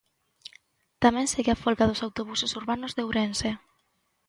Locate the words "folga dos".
1.63-2.03